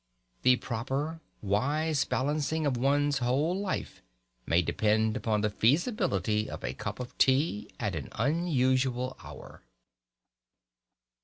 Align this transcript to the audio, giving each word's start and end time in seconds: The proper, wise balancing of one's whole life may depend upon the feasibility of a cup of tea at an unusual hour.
The 0.41 0.55
proper, 0.55 1.21
wise 1.43 2.05
balancing 2.05 2.65
of 2.65 2.75
one's 2.75 3.19
whole 3.19 3.55
life 3.55 4.01
may 4.47 4.63
depend 4.63 5.15
upon 5.15 5.41
the 5.41 5.49
feasibility 5.51 6.49
of 6.49 6.63
a 6.63 6.73
cup 6.73 6.99
of 6.99 7.15
tea 7.19 7.69
at 7.79 7.93
an 7.95 8.09
unusual 8.13 9.15
hour. 9.23 9.61